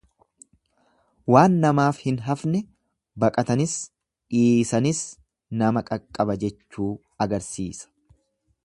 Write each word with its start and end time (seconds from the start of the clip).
Waan 1.35 1.57
namaaf 1.65 1.99
hin 2.05 2.17
hafne 2.29 2.61
baqatanis, 3.25 3.77
dhiisanis 4.37 5.03
nama 5.63 5.87
qaqqaba 5.93 6.39
jechuu 6.47 6.91
agarsiisa. 7.29 7.89